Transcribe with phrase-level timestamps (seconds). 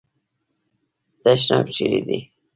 [1.23, 2.19] تشناب چیري دی؟